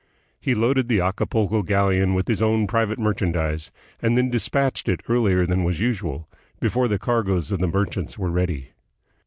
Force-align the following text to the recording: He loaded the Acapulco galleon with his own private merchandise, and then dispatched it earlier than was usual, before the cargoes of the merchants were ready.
He 0.39 0.55
loaded 0.55 0.87
the 0.87 0.99
Acapulco 0.99 1.61
galleon 1.61 2.15
with 2.15 2.27
his 2.27 2.41
own 2.41 2.65
private 2.65 2.97
merchandise, 2.97 3.69
and 4.01 4.17
then 4.17 4.31
dispatched 4.31 4.89
it 4.89 5.01
earlier 5.07 5.45
than 5.45 5.63
was 5.63 5.79
usual, 5.79 6.27
before 6.59 6.87
the 6.87 6.97
cargoes 6.97 7.51
of 7.51 7.59
the 7.59 7.67
merchants 7.67 8.17
were 8.17 8.31
ready. 8.31 8.69